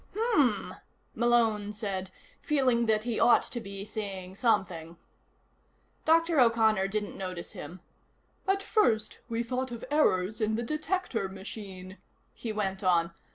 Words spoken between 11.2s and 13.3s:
machine," he went on.